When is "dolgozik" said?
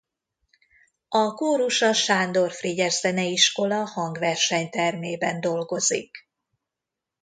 5.41-6.17